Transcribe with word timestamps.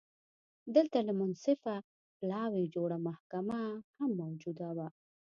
دلته 0.75 0.97
له 1.07 1.13
منصفه 1.21 1.75
پلاوي 2.17 2.65
جوړه 2.75 2.97
محکمه 3.07 3.61
هم 3.97 4.09
موجوده 4.21 4.69
وه 4.77 4.87